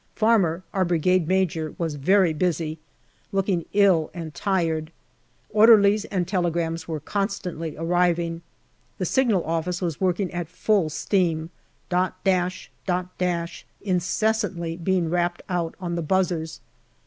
Farmer, 0.15 0.63
our 0.73 0.83
Brigade 0.83 1.27
Major, 1.27 1.75
was 1.77 1.93
very 1.93 2.33
busy, 2.33 2.79
looking 3.31 3.65
ill 3.71 4.09
and 4.15 4.33
tired. 4.33 4.91
Orderlies 5.51 6.05
and 6.05 6.27
telegrams 6.27 6.87
were 6.87 6.99
constantly 6.99 7.77
arriving. 7.77 8.41
The 8.97 9.05
Signal 9.05 9.43
Office 9.43 9.79
was 9.79 10.01
working 10.01 10.33
at 10.33 10.49
full 10.49 10.89
steam 10.89 11.51
dot 11.89 12.15
dash, 12.23 12.71
dot 12.87 13.15
dash, 13.19 13.63
incessantly 13.79 14.75
being 14.75 15.07
rapped 15.11 15.43
out 15.47 15.75
on 15.79 15.93
the 15.93 16.01
buzzers. 16.01 16.61